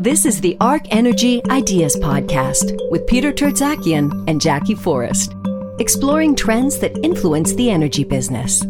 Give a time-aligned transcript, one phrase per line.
[0.00, 5.34] This is the Arc Energy Ideas Podcast with Peter Tertzakian and Jackie Forrest,
[5.78, 8.64] exploring trends that influence the energy business.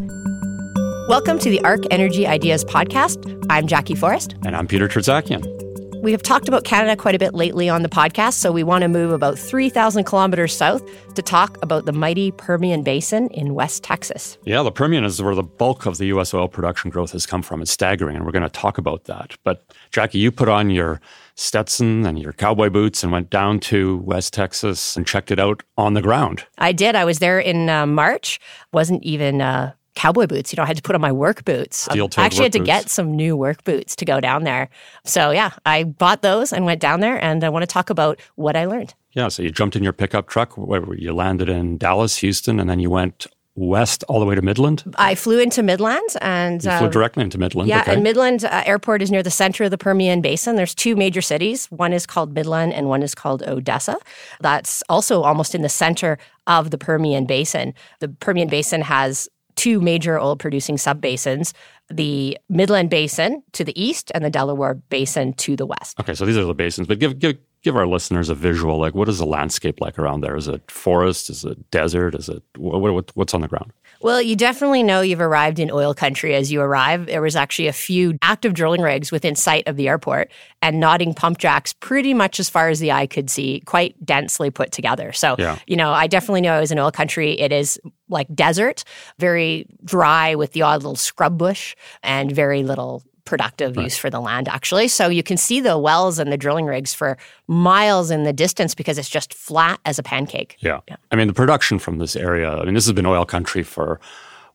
[1.07, 3.45] Welcome to the Arc Energy Ideas Podcast.
[3.49, 4.35] I'm Jackie Forrest.
[4.45, 5.60] And I'm Peter Tertzakian.
[6.01, 8.81] We have talked about Canada quite a bit lately on the podcast, so we want
[8.81, 10.83] to move about 3,000 kilometers south
[11.13, 14.39] to talk about the mighty Permian Basin in West Texas.
[14.43, 16.33] Yeah, the Permian is where the bulk of the U.S.
[16.33, 17.61] oil production growth has come from.
[17.61, 19.35] It's staggering, and we're going to talk about that.
[19.43, 20.99] But Jackie, you put on your
[21.35, 25.61] Stetson and your cowboy boots and went down to West Texas and checked it out
[25.77, 26.45] on the ground.
[26.57, 26.95] I did.
[26.95, 28.39] I was there in uh, March.
[28.73, 30.51] Wasn't even uh, cowboy boots.
[30.51, 31.87] You know, I had to put on my work boots.
[31.89, 32.67] I actually had to boots.
[32.67, 34.69] get some new work boots to go down there.
[35.05, 38.19] So yeah, I bought those and went down there, and I want to talk about
[38.35, 38.93] what I learned.
[39.13, 40.55] Yeah, so you jumped in your pickup truck.
[40.57, 44.83] You landed in Dallas, Houston, and then you went west all the way to Midland.
[44.97, 47.67] I flew into Midland and You flew directly into Midland.
[47.67, 47.93] Yeah, okay.
[47.95, 50.55] and Midland uh, Airport is near the center of the Permian Basin.
[50.55, 51.65] There's two major cities.
[51.67, 53.97] One is called Midland and one is called Odessa.
[54.39, 57.73] That's also almost in the center of the Permian Basin.
[57.99, 61.53] The Permian Basin has two major oil producing subbasins
[61.89, 65.99] the Midland Basin to the east and the Delaware Basin to the west.
[65.99, 68.79] okay, so these are the basins, but give give give our listeners a visual.
[68.79, 70.35] Like, what is the landscape like around there?
[70.35, 71.29] Is it forest?
[71.29, 72.15] Is it desert?
[72.15, 73.71] Is it what, what, what's on the ground?
[74.01, 77.05] Well, you definitely know you've arrived in oil country as you arrive.
[77.05, 81.13] There was actually a few active drilling rigs within sight of the airport and nodding
[81.13, 85.11] pump jacks pretty much as far as the eye could see, quite densely put together.
[85.13, 85.57] So, Yeah.
[85.67, 87.39] you know, I definitely know I was in oil country.
[87.39, 87.79] It is
[88.09, 88.83] like desert,
[89.19, 94.19] very dry with the odd little scrub bush and very little productive use for the
[94.19, 98.23] land actually so you can see the wells and the drilling rigs for miles in
[98.23, 100.79] the distance because it's just flat as a pancake Yeah.
[101.11, 103.99] I mean, the production from this area, I mean, this has been oil country for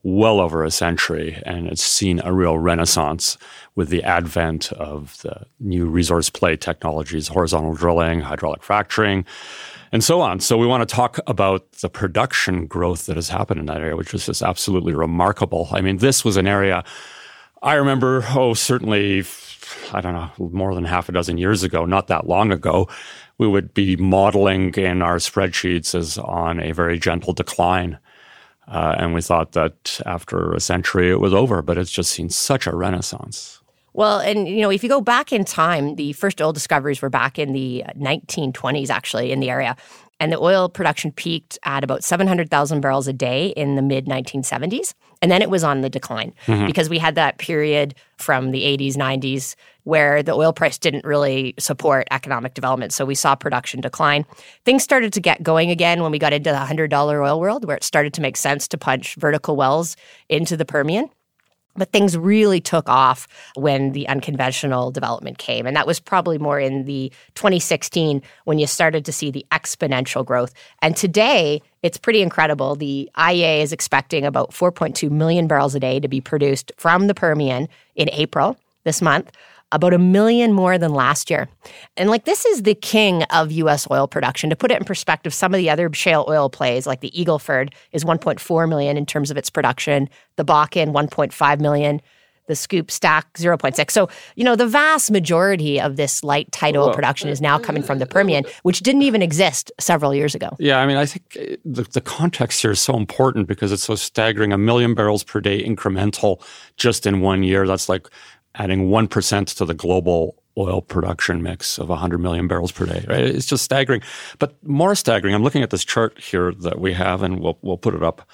[0.03, 3.37] well over a century, and it's seen a real renaissance
[3.75, 9.25] with the advent of the new resource play technologies, horizontal drilling, hydraulic fracturing,
[9.91, 10.39] and so on.
[10.39, 13.97] So, we want to talk about the production growth that has happened in that area,
[13.97, 15.69] which is just absolutely remarkable.
[15.73, 16.85] I mean, this was an area
[17.67, 19.25] I remember, oh, certainly,
[19.93, 22.89] I don't know, more than half a dozen years ago, not that long ago,
[23.39, 27.99] we would be modeling in our spreadsheets as on a very gentle decline.
[28.69, 32.31] Uh, and we thought that after a century it was over, but it's just seen
[32.31, 33.61] such a renaissance.
[33.95, 37.11] Well, and you know, if you go back in time, the first oil discoveries were
[37.11, 39.75] back in the 1920s, actually, in the area.
[40.19, 44.95] And the oil production peaked at about 700,000 barrels a day in the mid 1970s.
[45.23, 46.67] And then it was on the decline mm-hmm.
[46.67, 49.57] because we had that period from the 80s, 90s
[49.87, 52.93] where the oil price didn't really support economic development.
[52.93, 54.27] So we saw production decline.
[54.65, 56.93] Things started to get going again when we got into the $100
[57.25, 59.97] oil world, where it started to make sense to punch vertical wells
[60.29, 61.09] into the Permian.
[61.77, 65.67] But things really took off when the unconventional development came.
[65.67, 70.25] And that was probably more in the 2016 when you started to see the exponential
[70.25, 70.53] growth.
[70.83, 72.77] And today, it's pretty incredible.
[72.77, 77.15] The IEA is expecting about 4.2 million barrels a day to be produced from the
[77.15, 79.31] Permian in April this month,
[79.73, 81.49] about a million more than last year.
[81.97, 84.51] And like this is the king of US oil production.
[84.51, 87.73] To put it in perspective, some of the other shale oil plays, like the Eagleford,
[87.93, 92.01] is 1.4 million in terms of its production, the Bakken, 1.5 million.
[92.49, 93.91] The SCOOP STACK 0.6.
[93.91, 97.83] So, you know, the vast majority of this light tight oil production is now coming
[97.83, 100.51] from the Permian, which didn't even exist several years ago.
[100.61, 103.83] Yeah, I mean, I think uh, the, the context here is so important because it's
[103.83, 104.53] so staggering.
[104.53, 106.41] A million barrels per day incremental
[106.77, 107.67] just in one year.
[107.67, 108.09] That's like
[108.59, 113.25] adding 1% to the global oil production mix of 100 million barrels per day, right?
[113.25, 114.01] It's just staggering.
[114.39, 117.77] But more staggering, I'm looking at this chart here that we have, and we'll, we'll
[117.77, 118.27] put it up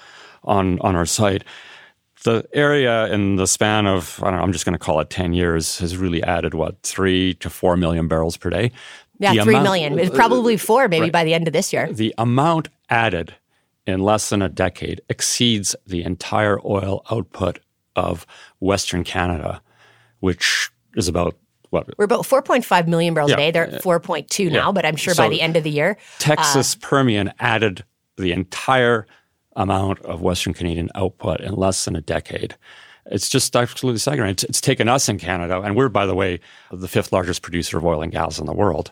[0.45, 1.43] on, on our site.
[2.23, 5.09] The area in the span of, I don't know, I'm just going to call it
[5.09, 8.71] 10 years has really added what, three to four million barrels per day?
[9.19, 9.99] Yeah, The three amount- million.
[9.99, 11.91] It's probably four, maybe by the end of this year.
[11.91, 13.35] the amount added
[13.85, 17.59] in less than a decade exceeds the entire oil output
[17.97, 18.25] of
[18.61, 19.61] Western Canada,
[20.23, 21.35] which is about
[21.69, 23.35] what We're about 4.5 million barrels Yeah.
[23.35, 23.51] a day.
[23.51, 26.77] They're at 4.2 now, but I'm sure by the end of the year, Texas uh,
[26.87, 27.83] Permian added
[28.15, 29.05] the entire
[29.57, 32.55] amount of Western Canadian output in less than a decade.
[33.07, 34.29] It's just absolutely staggering.
[34.29, 36.39] It's, it's taken us in Canada, and we're, by the way,
[36.71, 38.91] the fifth largest producer of oil and gas in the world.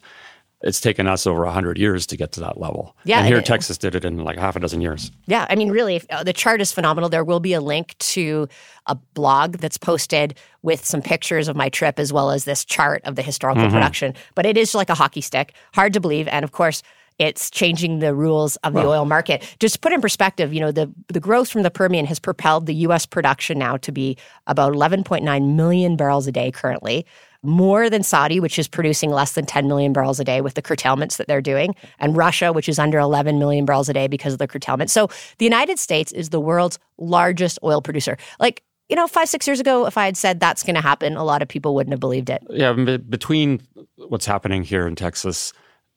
[0.64, 2.96] It's taken us over 100 years to get to that level.
[3.04, 5.12] Yeah, And here, it- Texas did it in like half a dozen years.
[5.26, 7.10] Yeah, I mean, really, uh, the chart is phenomenal.
[7.10, 8.48] There will be a link to
[8.88, 13.02] a blog that's posted with some pictures of my trip as well as this chart
[13.06, 14.14] of the historical production.
[14.36, 16.28] But it is like a hockey stick, hard to believe.
[16.28, 16.84] And of course,
[17.20, 19.44] it's changing the rules of the oil market.
[19.60, 22.66] Just to put in perspective, you know, the, the growth from the Permian has propelled
[22.66, 23.06] the U.S.
[23.06, 24.18] production now to be
[24.48, 27.06] about 11.9 million barrels a day currently.
[27.44, 30.62] More than Saudi, which is producing less than 10 million barrels a day with the
[30.62, 34.34] curtailments that they're doing, and Russia, which is under 11 million barrels a day because
[34.34, 34.92] of the curtailment.
[34.92, 38.18] So the United States is the world's largest oil producer.
[38.40, 41.16] Like, you know, five, six years ago, if I had said that's going to happen,
[41.16, 42.44] a lot of people wouldn't have believed it.
[42.50, 43.62] Yeah, between
[43.96, 45.54] what's happening here in Texas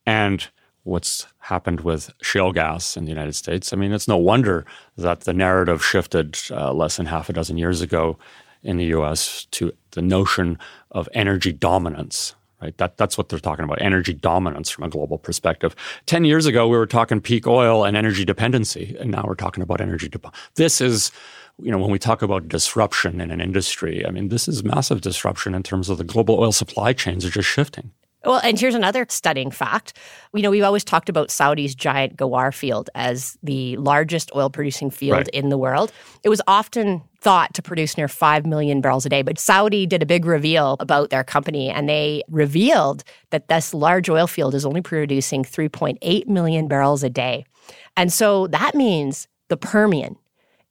[0.07, 0.47] and
[0.85, 3.73] what's happened with shale gas in the United States.
[3.73, 4.65] I mean, it's no wonder
[4.97, 8.19] that the narrative shifted uh, less than half a dozen years ago
[8.65, 10.59] in the US to the notion
[10.91, 12.35] of energy dominance.
[12.61, 12.77] Right?
[12.79, 15.77] That, that's what they're talking about energy dominance from a global perspective.
[16.07, 19.63] 10 years ago, we were talking peak oil and energy dependency, and now we're talking
[19.63, 20.09] about energy.
[20.09, 20.19] De-
[20.55, 21.13] this is,
[21.61, 25.03] you know, when we talk about disruption in an industry, I mean, this is massive
[25.03, 27.91] disruption in terms of the global oil supply chains are just shifting.
[28.25, 29.93] Well, and here's another stunning fact.
[30.33, 34.91] You know, we've always talked about Saudi's giant Ghawar field as the largest oil producing
[34.91, 35.29] field right.
[35.29, 35.93] in the world.
[36.23, 40.03] It was often thought to produce near 5 million barrels a day, but Saudi did
[40.03, 44.67] a big reveal about their company and they revealed that this large oil field is
[44.67, 47.47] only producing 3.8 million barrels a day.
[47.97, 50.17] And so that means the Permian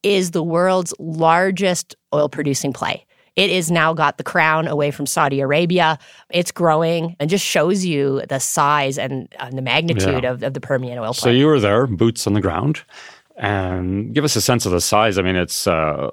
[0.03, 3.05] is the world's largest oil producing play.
[3.35, 5.97] It has now got the crown away from Saudi Arabia.
[6.29, 10.31] It's growing and just shows you the size and, and the magnitude yeah.
[10.31, 12.83] of, of the Permian oil So you were there, boots on the ground,
[13.37, 15.17] and give us a sense of the size.
[15.17, 16.09] I mean, it's uh,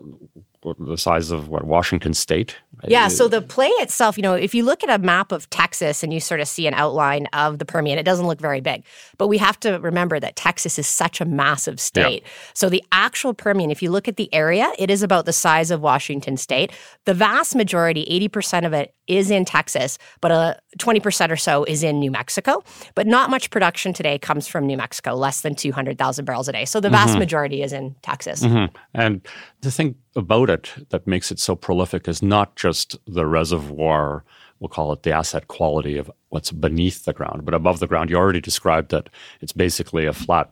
[0.78, 2.56] the size of what Washington State.
[2.86, 3.08] Yeah.
[3.08, 6.12] So the play itself, you know, if you look at a map of Texas and
[6.12, 8.84] you sort of see an outline of the Permian, it doesn't look very big.
[9.18, 12.22] But we have to remember that Texas is such a massive state.
[12.22, 12.30] Yeah.
[12.54, 15.70] So the actual Permian, if you look at the area, it is about the size
[15.70, 16.72] of Washington State.
[17.04, 21.82] The vast majority, 80% of it, is in Texas, but a 20% or so is
[21.82, 22.62] in New Mexico.
[22.94, 26.64] But not much production today comes from New Mexico, less than 200,000 barrels a day.
[26.64, 27.18] So the vast mm-hmm.
[27.18, 28.44] majority is in Texas.
[28.44, 28.74] Mm-hmm.
[28.94, 29.26] And
[29.62, 34.24] the thing about it that makes it so prolific is not just the reservoir,
[34.58, 38.10] we'll call it the asset quality of what's beneath the ground, but above the ground.
[38.10, 39.08] You already described that
[39.40, 40.50] it's basically a flat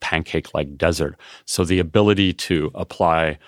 [0.00, 1.16] pancake like desert.
[1.44, 3.38] So the ability to apply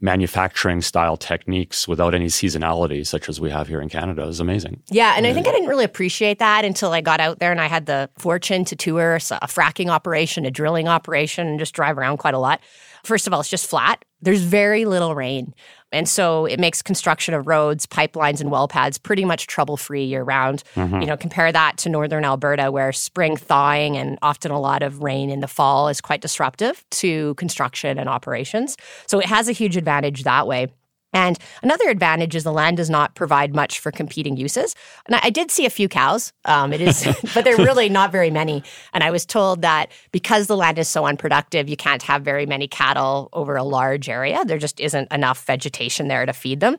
[0.00, 4.82] manufacturing style techniques without any seasonality, such as we have here in Canada, is amazing.
[4.90, 7.60] Yeah, and I think I didn't really appreciate that until I got out there and
[7.60, 11.96] I had the fortune to tour a fracking operation, a drilling operation, and just drive
[11.96, 12.60] around quite a lot.
[13.04, 14.04] First of all, it's just flat.
[14.20, 15.54] There's very little rain.
[15.90, 20.04] And so it makes construction of roads, pipelines, and well pads pretty much trouble free
[20.04, 20.62] year round.
[20.74, 21.00] Mm-hmm.
[21.00, 25.02] You know, compare that to northern Alberta, where spring thawing and often a lot of
[25.02, 28.76] rain in the fall is quite disruptive to construction and operations.
[29.06, 30.68] So it has a huge advantage that way.
[31.12, 34.74] And another advantage is the land does not provide much for competing uses.
[35.06, 36.32] And I, did see a few cows.
[36.44, 38.62] Um, it is, but they're really not very many.
[38.92, 42.46] And I was told that because the land is so unproductive, you can't have very
[42.46, 44.44] many cattle over a large area.
[44.44, 46.76] There just isn't enough vegetation there to feed them.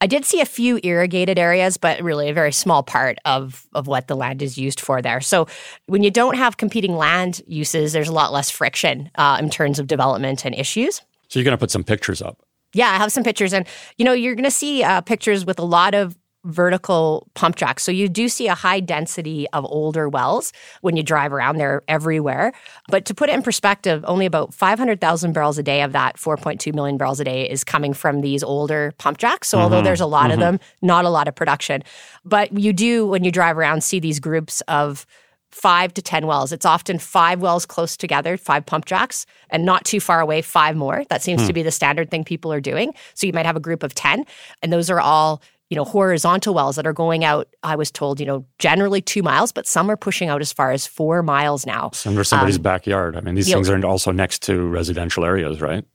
[0.00, 3.86] I did see a few irrigated areas, but really a very small part of of
[3.86, 5.20] what the land is used for there.
[5.20, 5.46] So
[5.86, 9.78] when you don't have competing land uses, there's a lot less friction uh, in terms
[9.78, 11.00] of development and issues.
[11.28, 12.38] So you're going to put some pictures up.
[12.74, 13.66] Yeah, I have some pictures, and
[13.96, 17.82] you know you're going to see uh, pictures with a lot of vertical pump jacks.
[17.82, 21.56] So you do see a high density of older wells when you drive around.
[21.56, 22.52] They're everywhere.
[22.88, 26.74] But to put it in perspective, only about 500,000 barrels a day of that 4.2
[26.74, 29.48] million barrels a day is coming from these older pump jacks.
[29.48, 29.64] So mm-hmm.
[29.64, 30.32] although there's a lot mm-hmm.
[30.34, 31.82] of them, not a lot of production.
[32.24, 35.06] But you do, when you drive around, see these groups of
[35.54, 36.52] five to 10 wells.
[36.52, 40.76] It's often five wells close together, five pump jacks, and not too far away, five
[40.76, 41.04] more.
[41.10, 41.54] That seems to hmm.
[41.54, 42.92] be the standard thing people are doing.
[43.14, 44.24] So you might have a group of 10,
[44.62, 48.20] and those are all you know horizontal wells that are going out i was told
[48.20, 51.64] you know generally two miles but some are pushing out as far as four miles
[51.64, 55.24] now under somebody's um, backyard i mean these things know, are also next to residential
[55.24, 55.86] areas right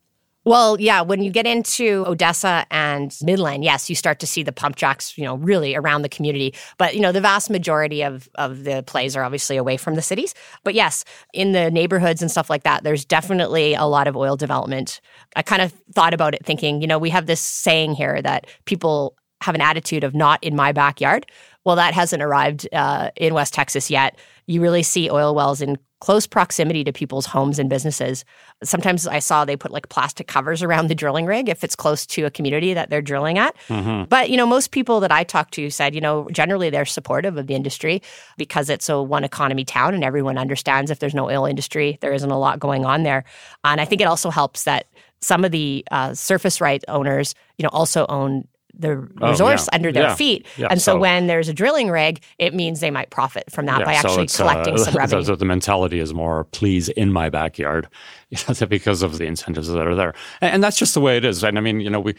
[0.46, 4.51] well, yeah, when you get into Odessa and Midland, yes, you start to see the
[4.51, 6.55] pump jacks, you know, really around the community.
[6.77, 10.01] But, you know, the vast majority of, of the plays are obviously away from the
[10.01, 10.34] cities.
[10.63, 11.03] But yes,
[11.34, 15.01] in the neighborhoods and stuff like that, there's definitely a lot of oil development.
[15.36, 18.48] I kind of thought about it thinking, you know, we have this saying here that
[18.65, 21.25] people have an attitude of not in my backyard.
[21.65, 24.17] Well, that hasn't arrived uh, in West Texas yet.
[24.48, 28.24] You really see oil wells in close proximity to people's homes and businesses.
[28.63, 32.06] Sometimes I saw they put like plastic covers around the drilling rig if it's close
[32.08, 33.56] to a community that they're drilling at.
[33.68, 34.06] Mm-hmm.
[34.06, 37.38] But, you know, most people that I talked to said, you know, generally they're supportive
[37.38, 38.01] of the industry
[38.38, 42.13] because it's a one economy town and everyone understands if there's no oil industry, there
[42.13, 43.25] isn't a lot going on there.
[43.63, 44.88] And I think it also helps that
[45.22, 48.48] some of the uh, surface right owners, you know, also own
[48.79, 49.75] the Oh, resource yeah.
[49.75, 50.15] under their Yeah.
[50.15, 50.48] feet.
[50.57, 53.65] Yeah, And so, so- when there's a drilling rig, it means they might profit from
[53.67, 55.24] that by so actually it's, collecting uh, some revenue.
[55.24, 57.88] So the mentality is more please in my backyard
[58.69, 60.13] because of the incentives that are there.
[60.41, 61.43] And, and that's just the way it is.
[61.43, 62.15] And I mean, you know, we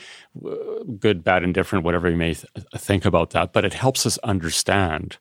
[0.98, 5.18] good, bad, indifferent, whatever you may th- think about that, but it helps us understand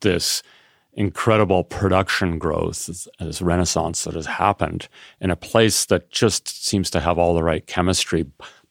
[0.00, 0.42] this
[0.96, 4.88] incredible production growth, this, this renaissance that has happened
[5.20, 8.24] in a place that just seems to have all the right chemistry.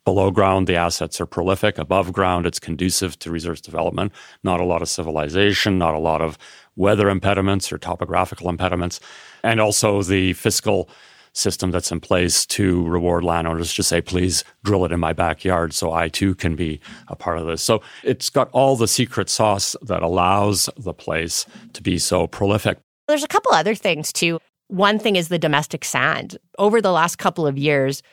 [0.06, 1.78] Below ground, the assets are prolific.
[1.78, 4.12] Above ground, it's conducive to resource development.
[4.44, 6.38] Not a lot of civilization, not a lot of
[6.76, 9.00] weather impediments or topographical impediments.
[9.44, 10.90] And also the fiscal
[11.32, 15.74] system that's in place to reward landowners to say, please drill it in my backyard
[15.74, 17.64] so I too can be a part of this.
[17.64, 22.78] So it's got all the secret sauce that allows the place to be so prolific.
[23.08, 24.40] There's a couple other things too.
[24.68, 26.38] One thing is the domestic sand.
[26.60, 28.04] Over the last couple of years,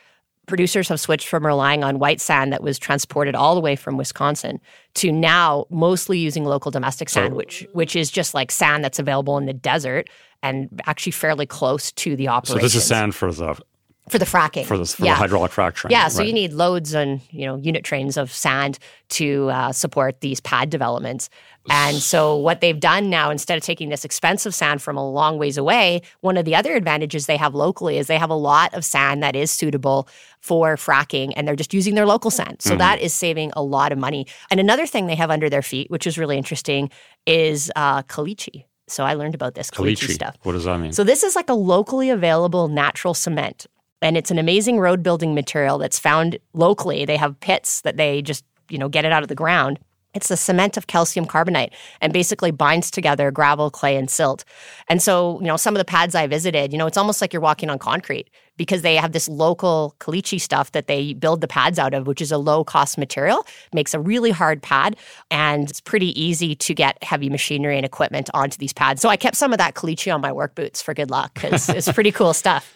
[0.51, 3.95] producers have switched from relying on white sand that was transported all the way from
[3.95, 4.59] Wisconsin
[4.95, 9.37] to now mostly using local domestic sand, which which is just like sand that's available
[9.37, 10.09] in the desert
[10.43, 12.59] and actually fairly close to the operation.
[12.59, 13.61] So this is sand for the
[14.09, 14.65] for the fracking.
[14.65, 15.13] for the, for yeah.
[15.13, 15.91] the hydraulic fracturing.
[15.91, 16.27] Yeah, so right.
[16.27, 18.79] you need loads and you know unit trains of sand
[19.09, 21.29] to uh, support these pad developments.
[21.69, 25.37] And so what they've done now, instead of taking this expensive sand from a long
[25.37, 28.73] ways away, one of the other advantages they have locally is they have a lot
[28.73, 30.07] of sand that is suitable
[30.39, 32.57] for fracking, and they're just using their local sand.
[32.57, 32.69] Mm-hmm.
[32.69, 34.25] So that is saving a lot of money.
[34.49, 36.89] And another thing they have under their feet, which is really interesting,
[37.27, 38.65] is uh, caliche.
[38.87, 40.13] So I learned about this caliche, Caliche.
[40.13, 40.37] stuff.
[40.43, 40.91] What does that mean?
[40.91, 43.67] So this is like a locally available natural cement.
[44.01, 47.05] And it's an amazing road building material that's found locally.
[47.05, 49.79] They have pits that they just, you know, get it out of the ground.
[50.13, 54.43] It's the cement of calcium carbonate and basically binds together gravel, clay, and silt.
[54.89, 57.31] And so, you know, some of the pads I visited, you know, it's almost like
[57.31, 61.47] you're walking on concrete because they have this local caliche stuff that they build the
[61.47, 64.97] pads out of, which is a low cost material, makes a really hard pad,
[65.29, 69.01] and it's pretty easy to get heavy machinery and equipment onto these pads.
[69.01, 71.69] So I kept some of that caliche on my work boots for good luck because
[71.69, 72.75] it's pretty cool stuff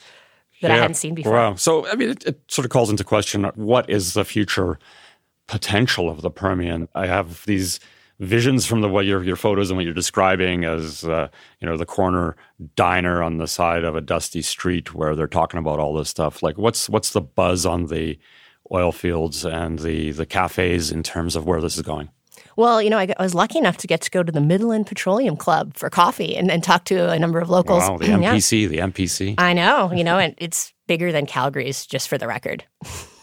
[0.62, 0.82] that I Yeah.
[0.82, 1.34] hadn't seen before.
[1.34, 1.56] Wow.
[1.56, 4.80] So, I mean, it, it sort of calls into question what is the future
[5.48, 6.88] potential of the Permian?
[6.96, 7.80] I have these
[8.20, 11.28] visions from the what your your photos and what you're describing as uh,
[11.60, 12.36] you know the corner
[12.76, 16.42] diner on the side of a dusty street where they're talking about all this stuff.
[16.42, 18.18] Like, what's what's the buzz on the
[18.72, 22.10] oil fields and the the cafes in terms of where this is going?
[22.58, 24.88] Well, you know, I, I was lucky enough to get to go to the Midland
[24.88, 27.84] Petroleum Club for coffee and, and talk to a number of locals.
[27.84, 28.34] Wow, the Yeah.
[28.34, 29.36] MPC, the MPC.
[29.38, 32.64] I know, you know, and it's bigger than Calgary's, just for the record.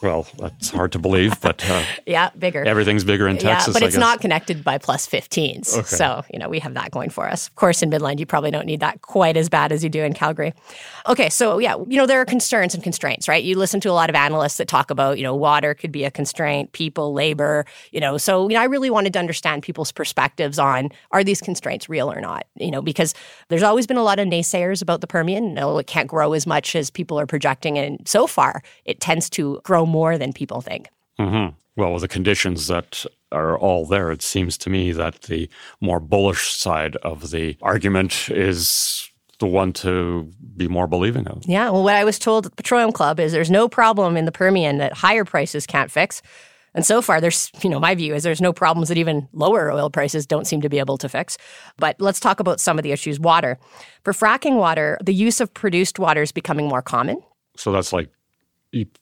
[0.02, 2.64] Well, that's hard to believe, but uh, Yeah, bigger.
[2.64, 3.68] everything's bigger in Texas.
[3.68, 5.76] yeah, but it's not connected by plus 15s.
[5.78, 5.82] Okay.
[5.86, 7.46] So, you know, we have that going for us.
[7.46, 10.02] Of course, in Midland, you probably don't need that quite as bad as you do
[10.02, 10.54] in Calgary.
[11.08, 13.44] Okay, so yeah, you know, there are concerns and constraints, right?
[13.44, 16.02] You listen to a lot of analysts that talk about, you know, water could be
[16.02, 18.18] a constraint, people, labor, you know.
[18.18, 22.10] So, you know, I really wanted to understand people's perspectives on are these constraints real
[22.10, 22.46] or not?
[22.56, 23.14] You know, because
[23.50, 25.54] there's always been a lot of naysayers about the Permian.
[25.54, 27.78] No, it can't grow as much as people are projecting.
[27.78, 30.88] And so far, it tends to grow more than people think.
[31.18, 35.48] hmm Well, with the conditions that are all there, it seems to me that the
[35.80, 41.42] more bullish side of the argument is the one to be more believing of.
[41.46, 44.24] Yeah, well, what I was told at the Petroleum Club is there's no problem in
[44.24, 46.22] the Permian that higher prices can't fix.
[46.74, 49.70] And so far, there's, you know, my view is there's no problems that even lower
[49.70, 51.36] oil prices don't seem to be able to fix.
[51.76, 53.20] But let's talk about some of the issues.
[53.20, 53.58] Water.
[54.04, 57.20] For fracking water, the use of produced water is becoming more common.
[57.56, 58.08] So that's like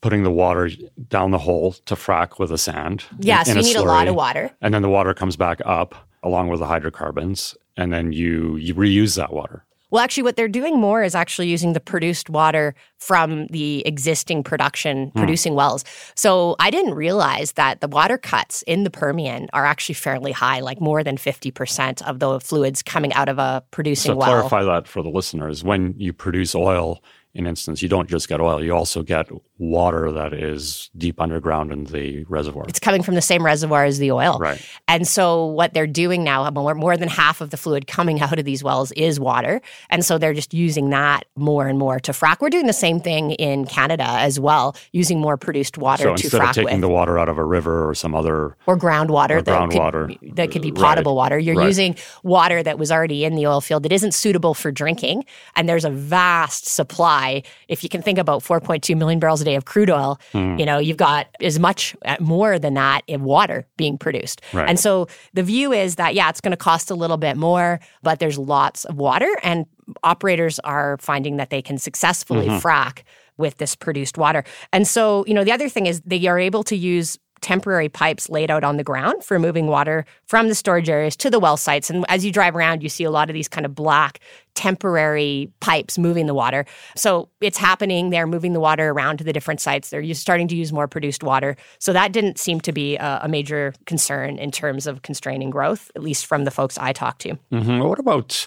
[0.01, 0.71] putting the water
[1.09, 3.05] down the hole to frack with the sand.
[3.19, 4.51] Yeah, so you need a lot of water.
[4.61, 8.75] And then the water comes back up along with the hydrocarbons, and then you you
[8.75, 9.65] reuse that water.
[9.91, 14.45] Well, actually, what they're doing more is actually using the produced water from the existing
[14.45, 15.19] production hmm.
[15.19, 15.85] producing wells.
[16.15, 20.61] So I didn't realize that the water cuts in the Permian are actually fairly high,
[20.61, 24.29] like more than 50% of the fluids coming out of a producing So well.
[24.29, 25.65] clarify that for the listeners.
[25.65, 27.03] When you produce oil,
[27.35, 29.29] in instance, you don't just get oil; you also get
[29.61, 32.65] water that is deep underground in the reservoir.
[32.67, 34.39] It's coming from the same reservoir as the oil.
[34.39, 34.61] Right.
[34.89, 38.21] And so what they're doing now, uh, more, more than half of the fluid coming
[38.23, 39.61] out of these wells is water.
[39.91, 42.41] And so they're just using that more and more to frack.
[42.41, 46.23] We're doing the same thing in Canada as well, using more produced water So to
[46.25, 46.81] instead of taking with.
[46.81, 50.09] the water out of a river or some other or groundwater Or that, groundwater.
[50.09, 50.81] Could, be- that could be Right.
[50.81, 51.39] potable water.
[51.39, 51.67] You're Right.
[51.67, 55.25] using water that was already in the oil field that isn't suitable for drinking.
[55.55, 57.43] And there's a vast supply.
[57.69, 60.59] If you can think about 4.2 million barrels a day of crude oil, Hmm.
[60.59, 64.41] you know, you've got as much, uh, more than that in water being produced.
[64.53, 64.69] Right.
[64.69, 67.81] And so the view is that, yeah, it's going to cost a little bit more,
[68.03, 69.31] but there's lots of water.
[69.43, 69.67] And
[70.03, 72.59] operators are finding that they can successfully Mm-hmm.
[72.67, 73.03] frack
[73.39, 74.45] with this produced water.
[74.73, 78.29] And so, you know, the other thing is they are able to use temporary pipes
[78.29, 81.57] laid out on the ground for moving water from the storage areas to the well
[81.57, 81.89] sites.
[81.89, 84.21] And as you drive around, you see a lot of these kind of black
[84.61, 86.67] temporary pipes moving the water.
[86.95, 88.11] So it's happening.
[88.11, 89.89] They're moving the water around to the different sites.
[89.89, 91.57] They're starting to use more produced water.
[91.79, 95.91] So that didn't seem to be a, a major concern in terms of constraining growth,
[95.97, 97.39] at least from the folks I talked to.
[97.51, 97.79] Mm-hmm.
[97.79, 98.47] What about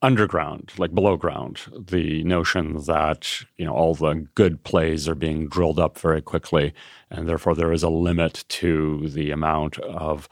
[0.00, 5.46] underground, like below ground, the notion that you know all the good plays are being
[5.46, 6.72] drilled up very quickly,
[7.10, 10.26] and therefore there is a limit to the amount of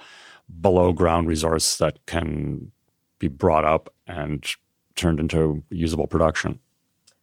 [0.63, 2.73] below ground resource that can
[3.19, 4.57] be brought up and
[4.99, 6.59] turned into usable production.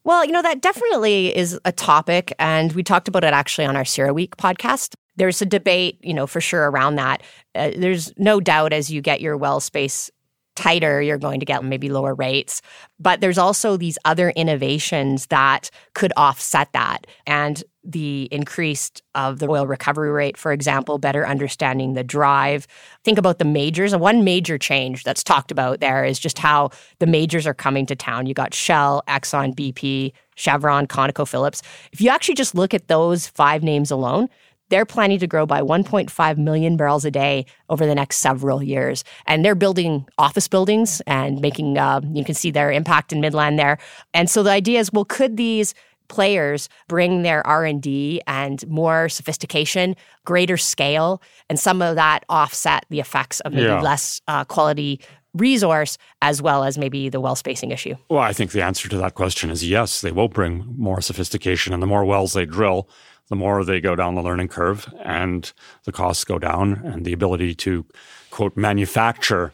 [0.03, 2.33] Well, you know, that definitely is a topic.
[2.37, 4.93] And we talked about it actually on our CERAWeek podcast.
[5.15, 7.23] There's a debate, you know, for sure around that.
[7.55, 10.11] Uh, there's no doubt as you get your well space
[10.55, 12.61] tighter, you're going to get maybe lower rates.
[12.99, 17.07] But there's also these other innovations that could offset that.
[17.27, 22.67] And the increased of the oil recovery rate, for example, better understanding the drive.
[23.03, 23.95] Think about the majors.
[23.95, 27.95] One major change that's talked about there is just how the majors are coming to
[27.95, 28.25] town.
[28.25, 31.61] You got Shell, Exxon, BP, Chevron, ConocoPhillips.
[31.91, 34.29] If you actually just look at those five names alone,
[34.69, 39.03] they're planning to grow by 1.5 million barrels a day over the next several years.
[39.27, 43.59] And they're building office buildings and making, uh, you can see their impact in Midland
[43.59, 43.77] there.
[44.13, 45.73] And so the idea is, well, could these
[46.07, 51.19] players bring their r&d and more sophistication greater scale
[51.49, 53.81] and some of that offset the effects of maybe yeah.
[53.81, 54.99] less uh, quality
[55.35, 57.95] resource as well as maybe the well spacing issue?
[58.09, 61.73] Well, I think the answer to that question is yes, they will bring more sophistication
[61.73, 62.87] and the more wells they drill,
[63.29, 65.51] the more they go down the learning curve and
[65.83, 67.85] the costs go down and the ability to
[68.31, 69.51] quote manufacture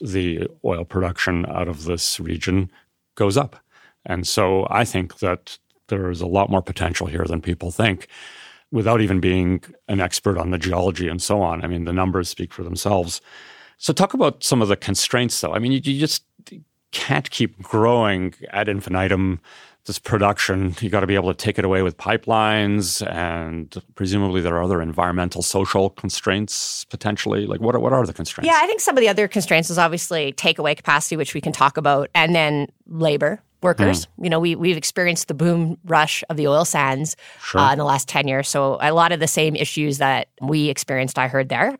[0.00, 2.70] the oil production out of this region
[3.16, 3.56] goes up.
[4.06, 5.58] And so I think that
[5.88, 8.06] there is a lot more potential here than people think
[8.70, 11.62] without even being an expert on the geology and so on.
[11.64, 13.20] I mean, the numbers speak for themselves.
[13.78, 15.52] So talk about some of the constraints though.
[15.52, 16.24] I mean, you, you just
[16.92, 19.40] can't keep growing ad infinitum
[19.86, 24.40] this production, you got to be able to take it away with pipelines, and presumably
[24.40, 27.46] there are other environmental, social constraints potentially.
[27.46, 28.46] Like, what are, what are the constraints?
[28.46, 31.52] Yeah, I think some of the other constraints is obviously takeaway capacity, which we can
[31.52, 34.06] talk about, and then labor workers.
[34.06, 34.24] Mm.
[34.24, 37.60] You know, we we've experienced the boom rush of the oil sands sure.
[37.60, 40.68] uh, in the last ten years, so a lot of the same issues that we
[40.68, 41.76] experienced, I heard there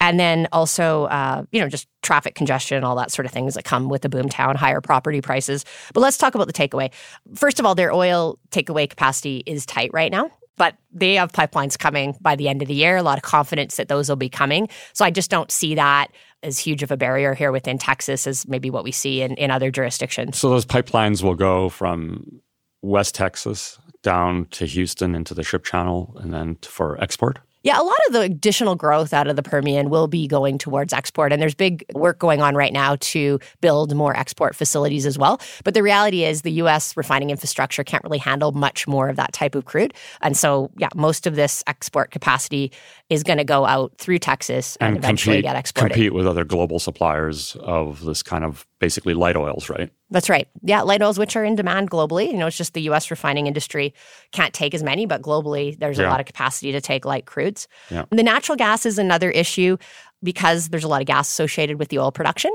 [0.00, 3.64] and then also uh, you know just traffic congestion all that sort of things that
[3.64, 5.64] come with the boomtown higher property prices.
[5.94, 6.92] But let's talk about the takeaway.
[7.34, 11.78] First of all their oil takeaway capacity is tight right now but they have pipelines
[11.78, 14.28] coming by the end of the year a lot of confidence that those will be
[14.28, 14.68] coming.
[14.92, 16.08] So i just don't see that
[16.42, 19.50] as huge of a barrier here within texas as maybe what we see in, in
[19.50, 20.36] other jurisdictions.
[20.36, 22.42] So those pipelines will go from
[22.82, 27.84] west texas down to houston into the ship channel and then for export yeah, a
[27.84, 31.34] lot of the additional growth out of the Permian will be going towards export.
[31.34, 35.38] And there's big work going on right now to build more export facilities as well.
[35.64, 36.96] But the reality is the U.S.
[36.96, 39.92] refining infrastructure can't really handle much more of that type of crude.
[40.22, 42.72] And so, yeah, most of this export capacity
[43.10, 45.94] is going to go out through Texas and, and eventually compete, get exported.
[45.94, 49.90] Compete with other global suppliers of this kind of basically light oils, right?
[50.10, 50.46] That's right.
[50.62, 52.30] Yeah, light oils, which are in demand globally.
[52.30, 53.10] You know, it's just the U.S.
[53.10, 53.94] refining industry
[54.32, 56.08] can't take as many, but globally, there's yeah.
[56.08, 57.66] a lot of capacity to take light crudes.
[57.90, 58.04] Yeah.
[58.10, 59.78] The natural gas is another issue
[60.22, 62.50] because there's a lot of gas associated with the oil production,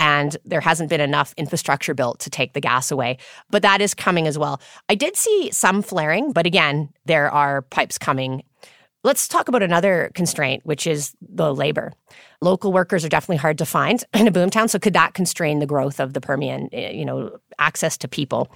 [0.00, 3.18] and there hasn't been enough infrastructure built to take the gas away.
[3.50, 4.60] But that is coming as well.
[4.88, 8.42] I did see some flaring, but again, there are pipes coming
[9.04, 11.92] Let's talk about another constraint, which is the labor.
[12.40, 14.68] Local workers are definitely hard to find in a boomtown.
[14.68, 18.50] So could that constrain the growth of the Permian, eh, you know, access to people?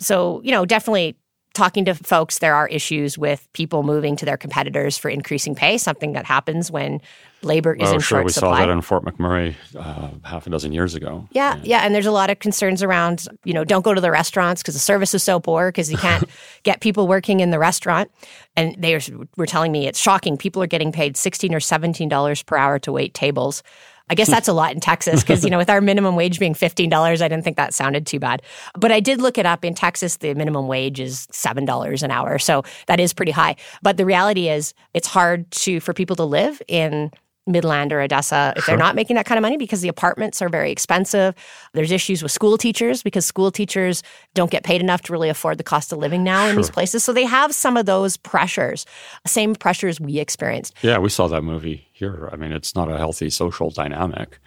[0.00, 1.16] So, you know, definitely
[1.58, 5.76] talking to folks, there are issues with people moving to their competitors for increasing pay,
[5.76, 7.00] something that happens when
[7.42, 8.18] labor is oh, in sure.
[8.18, 8.60] short we supply.
[8.60, 11.28] saw that in Fort McMurray uh, half a dozen years ago.
[11.32, 14.00] Yeah, yeah, yeah, and there's a lot of concerns around, you know, don't go to
[14.00, 16.24] the restaurants because the service is so poor because you can't
[16.62, 18.10] get people working in the restaurant.
[18.56, 18.98] And they
[19.36, 20.36] were telling me it's shocking.
[20.36, 23.62] People are getting paid 16 or 17 dollars per hour to wait tables.
[24.10, 26.54] I guess that's a lot in Texas because, you know, with our minimum wage being
[26.54, 28.42] $15, I didn't think that sounded too bad.
[28.74, 29.64] But I did look it up.
[29.64, 32.38] In Texas, the minimum wage is $7 an hour.
[32.38, 33.56] So that is pretty high.
[33.82, 37.10] But the reality is it's hard to for people to live in
[37.48, 38.72] Midland or Odessa if sure.
[38.72, 41.34] they're not making that kind of money because the apartments are very expensive.
[41.72, 44.02] There's issues with school teachers because school teachers
[44.34, 46.50] don't get paid enough to really afford the cost of living now sure.
[46.50, 47.02] in these places.
[47.02, 48.86] So they have some of those pressures,
[49.26, 50.74] same pressures we experienced.
[50.82, 52.28] Yeah, we saw that movie here.
[52.32, 54.38] I mean, it's not a healthy social dynamic.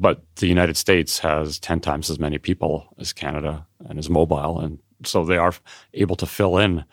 [0.00, 4.60] But the United States has 10 times as many people as Canada and is mobile.
[4.60, 5.52] And so they are
[5.94, 6.84] able to fill in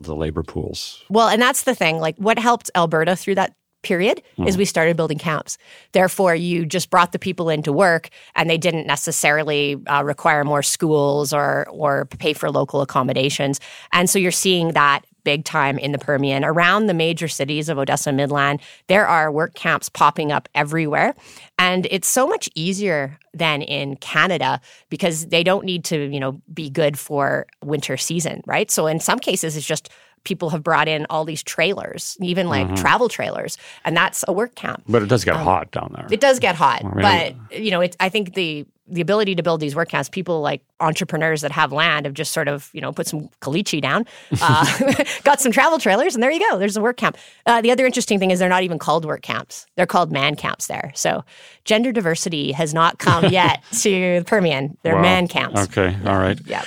[0.00, 1.02] the labor pools.
[1.10, 1.98] Well, and that's the thing.
[1.98, 5.58] Like, what helped Alberta through that period is we started building camps.
[5.92, 10.62] Therefore, you just brought the people into work, and they didn't necessarily uh, require more
[10.62, 13.60] schools or or pay for local accommodations.
[13.92, 16.44] And so you're seeing that big time in the Permian.
[16.44, 21.14] Around the major cities of Odessa Midland, there are work camps popping up everywhere.
[21.58, 26.40] And it's so much easier than in Canada because they don't need to, you know,
[26.52, 28.70] be good for winter season, right?
[28.70, 29.90] So in some cases it's just
[30.24, 32.76] people have brought in all these trailers, even like mm-hmm.
[32.76, 34.82] travel trailers, and that's a work camp.
[34.88, 36.06] But it does get um, hot down there.
[36.10, 37.96] It does get hot, I mean, but you know, it's.
[38.00, 41.72] I think the the ability to build these work camps, people like entrepreneurs that have
[41.72, 44.06] land have just sort of you know put some caliche down,
[44.40, 46.58] uh, got some travel trailers, and there you go.
[46.58, 47.16] There's a work camp.
[47.46, 50.36] Uh, the other interesting thing is they're not even called work camps; they're called man
[50.36, 50.92] camps there.
[50.94, 51.24] So
[51.64, 54.76] gender diversity has not come yet to the Permian.
[54.82, 55.02] They're wow.
[55.02, 55.60] man camps.
[55.62, 56.38] Okay, all right.
[56.46, 56.64] Yeah.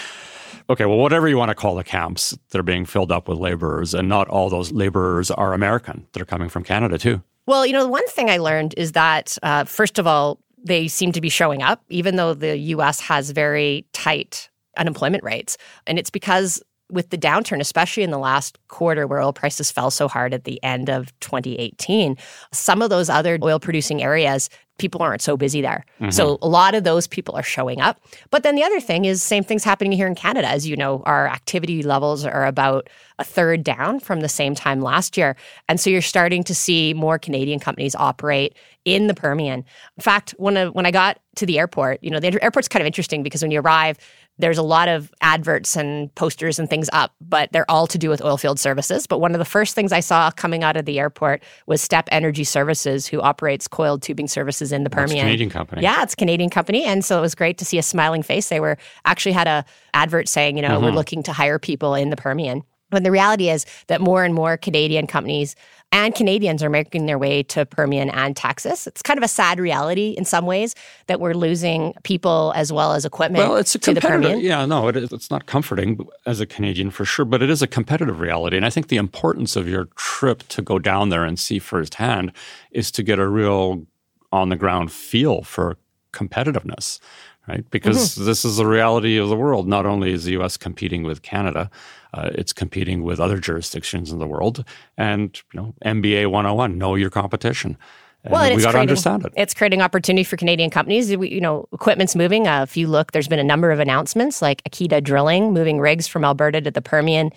[0.70, 3.94] Okay, well, whatever you want to call the camps, they're being filled up with laborers,
[3.94, 6.08] and not all those laborers are American.
[6.14, 7.22] They're coming from Canada too.
[7.46, 10.88] Well, you know, the one thing I learned is that, uh, first of all, they
[10.88, 15.58] seem to be showing up, even though the US has very tight unemployment rates.
[15.86, 19.90] And it's because with the downturn, especially in the last quarter where oil prices fell
[19.92, 22.18] so hard at the end of 2018,
[22.52, 25.86] some of those other oil producing areas, people aren't so busy there.
[26.00, 26.12] Mm-hmm.
[26.12, 28.00] So a lot of those people are showing up.
[28.30, 30.48] But then the other thing is same things happening here in Canada.
[30.48, 34.82] As you know, our activity levels are about a third down from the same time
[34.82, 35.36] last year.
[35.70, 39.64] And so you're starting to see more Canadian companies operate in the Permian.
[39.98, 42.82] In fact, when I, when I got to the airport, you know, the airport's kind
[42.82, 43.98] of interesting because when you arrive,
[44.38, 48.10] there's a lot of adverts and posters and things up, but they're all to do
[48.10, 49.08] with oilfield services.
[49.08, 52.10] But one of the first things I saw coming out of the airport was Step
[52.12, 55.26] Energy Services, who operates coiled tubing services in the Permian.
[55.26, 55.82] Canadian company.
[55.82, 58.50] Yeah, it's a Canadian company, and so it was great to see a smiling face.
[58.50, 60.86] They were actually had a advert saying, you know, mm-hmm.
[60.86, 62.64] we're looking to hire people in the Permian.
[62.90, 65.56] But the reality is that more and more Canadian companies
[65.92, 68.86] and Canadians are making their way to Permian and Texas.
[68.86, 70.76] It's kind of a sad reality in some ways
[71.08, 74.40] that we're losing people as well as equipment well, it's a to the Permian.
[74.42, 77.62] Yeah, no, it is, it's not comforting as a Canadian for sure, but it is
[77.62, 78.58] a competitive reality.
[78.58, 82.34] And I think the importance of your trip to go down there and see firsthand
[82.72, 83.86] is to get a real
[84.32, 85.78] on the ground feel for
[86.12, 87.00] competitiveness
[87.48, 87.70] right?
[87.72, 88.26] Because mm-hmm.
[88.26, 89.68] this is the reality of the world.
[89.68, 90.58] Not only is the U.S.
[90.58, 91.70] competing with Canada,
[92.14, 94.64] uh, it's competing with other jurisdictions in the world.
[94.98, 97.78] And you know, MBA 101, know your competition.
[98.24, 99.34] And well, we got to understand it.
[99.36, 101.16] It's creating opportunity for Canadian companies.
[101.16, 102.48] We, you know, equipment's moving.
[102.48, 106.08] Uh, if you look, there's been a number of announcements, like Akita Drilling moving rigs
[106.08, 107.32] from Alberta to the Permian.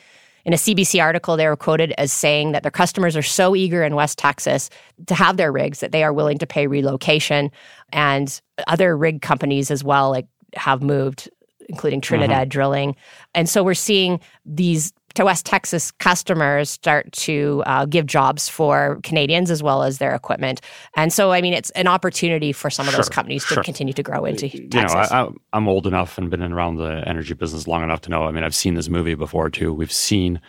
[0.48, 3.84] In a CBC article, they were quoted as saying that their customers are so eager
[3.84, 4.70] in West Texas
[5.04, 7.50] to have their rigs that they are willing to pay relocation.
[7.92, 11.28] And other rig companies as well, like have moved
[11.68, 12.48] including Trinidad mm-hmm.
[12.48, 12.96] drilling.
[13.34, 19.00] And so we're seeing these to West Texas customers start to uh, give jobs for
[19.02, 20.60] Canadians as well as their equipment.
[20.94, 24.02] And so, I mean, it's an opportunity for some of those companies to continue to
[24.04, 25.10] grow into you Texas.
[25.10, 28.26] know, I, am old enough and been around the energy business long enough to know.
[28.26, 29.72] I mean, I've seen this movie before too.
[29.72, 30.40] We've seen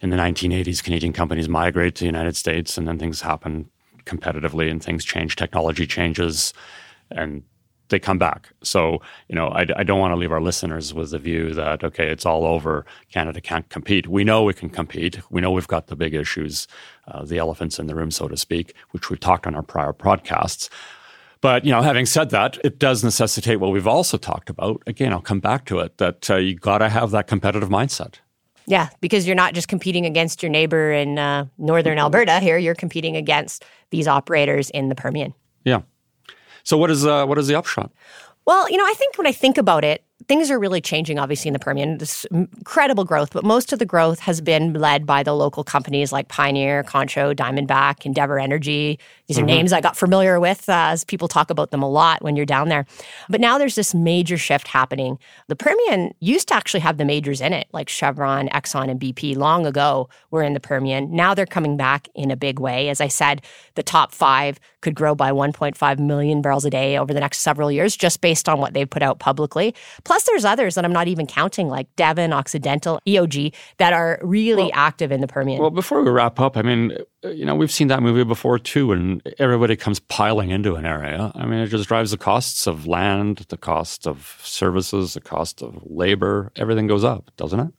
[0.00, 3.70] in the 1980s Canadian companies migrate to the United States, and then things happen
[4.06, 5.36] competitively, and things change.
[5.36, 6.52] Technology changes,
[7.12, 7.44] and
[7.90, 8.48] they come back.
[8.62, 11.84] So, you know, I, I don't want to leave our listeners with the view that,
[11.84, 12.84] okay, it's all over.
[13.12, 14.08] Canada can't compete.
[14.08, 15.20] We know we can compete.
[15.30, 16.66] We know we've got the big issues,
[17.08, 19.92] uh, the elephants in the room, so to speak, which we've talked on our prior
[19.92, 20.68] podcasts.
[21.42, 24.82] But, you know, having said that, it does necessitate what we've also talked about.
[24.86, 28.16] Again, I'll come back to it that uh, you got to have that competitive mindset.
[28.66, 32.74] Yeah, because you're not just competing against your neighbor in uh, northern Alberta here, you're
[32.74, 35.34] competing against these operators in the Permian.
[35.64, 35.80] Yeah.
[36.64, 37.90] So what is uh, what is the upshot?
[38.46, 41.48] Well, you know, I think when I think about it, things are really changing, obviously,
[41.48, 41.98] in the Permian.
[41.98, 46.12] This incredible growth, but most of the growth has been led by the local companies
[46.12, 48.98] like Pioneer, Concho, Diamondback, Endeavor Energy.
[49.26, 49.46] These are mm-hmm.
[49.46, 52.46] names I got familiar with uh, as people talk about them a lot when you're
[52.46, 52.86] down there.
[53.28, 55.18] But now there's this major shift happening.
[55.48, 59.36] The Permian used to actually have the majors in it, like Chevron, Exxon, and BP
[59.36, 61.14] long ago were in the Permian.
[61.14, 62.88] Now they're coming back in a big way.
[62.88, 63.42] As I said,
[63.74, 67.70] the top five could grow by 1.5 million barrels a day over the next several
[67.70, 69.74] years, just based on what they've put out publicly.
[70.04, 74.64] Plus, there's others that I'm not even counting, like Devon, Occidental, EOG, that are really
[74.64, 75.60] well, active in the Permian.
[75.60, 78.92] Well, before we wrap up, I mean, you know, we've seen that movie before too,
[78.92, 81.32] and everybody comes piling into an area.
[81.34, 85.62] I mean, it just drives the costs of land, the cost of services, the cost
[85.62, 87.72] of labor, everything goes up, doesn't it?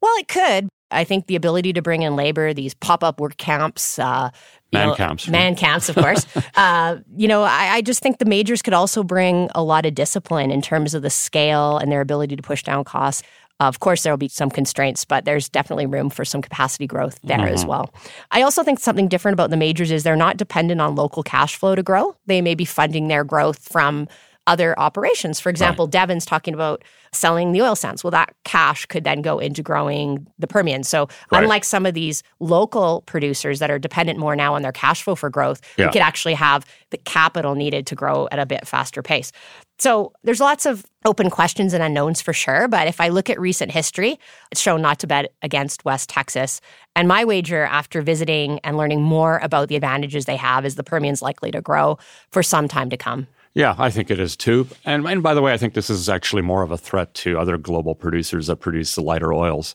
[0.00, 0.68] Well, it could.
[0.90, 4.30] I think the ability to bring in labor, these pop up work camps, uh,
[4.78, 6.26] man know, camps, man camps, of course.
[6.54, 9.94] uh, you know, I, I, just think the majors could also bring a lot of
[9.94, 13.22] discipline in terms of the scale and their ability to push down costs.
[13.58, 17.18] Of course, there will be some constraints, but there's definitely room for some capacity growth
[17.24, 17.54] there mm-hmm.
[17.54, 17.92] as well.
[18.30, 21.56] I also think something different about the majors is they're not dependent on local cash
[21.56, 22.14] flow to grow.
[22.26, 24.08] They may be funding their growth from
[24.46, 25.40] other operations.
[25.40, 25.92] For example, right.
[25.92, 26.82] Devon's talking about
[27.12, 28.04] selling the oil sands.
[28.04, 30.84] Well, that cash could then go into growing the Permian.
[30.84, 31.42] So, right.
[31.42, 35.14] unlike some of these local producers that are dependent more now on their cash flow
[35.14, 35.86] for growth, yeah.
[35.86, 39.32] we could actually have the capital needed to grow at a bit faster pace.
[39.78, 42.68] So, there's lots of open questions and unknowns for sure.
[42.68, 44.18] But if I look at recent history,
[44.50, 46.60] it's shown not to bet against West Texas.
[46.94, 50.84] And my wager after visiting and learning more about the advantages they have is the
[50.84, 51.98] Permian's likely to grow
[52.30, 53.28] for some time to come.
[53.56, 54.68] Yeah, I think it is too.
[54.84, 57.38] And, and by the way, I think this is actually more of a threat to
[57.38, 59.74] other global producers that produce the lighter oils.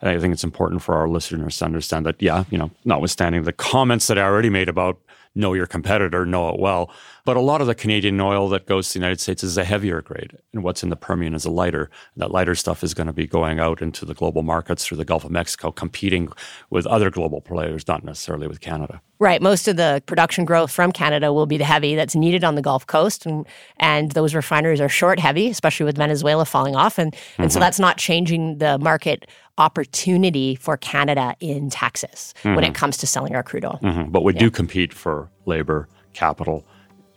[0.00, 3.42] And I think it's important for our listeners to understand that, yeah, you know, notwithstanding
[3.42, 5.00] the comments that I already made about
[5.34, 6.88] know your competitor, know it well.
[7.26, 9.64] But a lot of the Canadian oil that goes to the United States is a
[9.64, 11.90] heavier grade, and what's in the Permian is a lighter.
[12.14, 14.98] And that lighter stuff is going to be going out into the global markets through
[14.98, 16.28] the Gulf of Mexico, competing
[16.70, 19.02] with other global players, not necessarily with Canada.
[19.18, 19.42] Right.
[19.42, 22.62] Most of the production growth from Canada will be the heavy that's needed on the
[22.62, 23.26] Gulf Coast.
[23.26, 23.44] And,
[23.78, 26.96] and those refineries are short heavy, especially with Venezuela falling off.
[26.96, 27.48] And, and mm-hmm.
[27.48, 29.26] so that's not changing the market
[29.58, 32.54] opportunity for Canada in Texas mm-hmm.
[32.54, 33.80] when it comes to selling our crude oil.
[33.82, 34.12] Mm-hmm.
[34.12, 34.40] But we yeah.
[34.40, 36.64] do compete for labor, capital,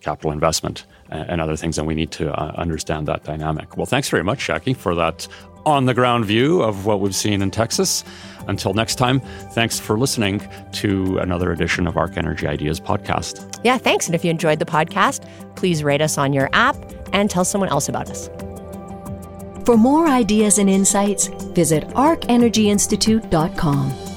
[0.01, 3.77] capital investment, and, and other things, and we need to uh, understand that dynamic.
[3.77, 5.27] Well, thanks very much, Jackie, for that
[5.65, 8.03] on the ground view of what we've seen in Texas.
[8.47, 9.19] Until next time,
[9.51, 10.41] thanks for listening
[10.73, 13.59] to another edition of Arc Energy Ideas podcast.
[13.63, 14.07] Yeah, thanks.
[14.07, 16.75] And if you enjoyed the podcast, please rate us on your app
[17.13, 18.29] and tell someone else about us.
[19.65, 24.08] For more ideas and insights, visit arcenergyinstitute.com.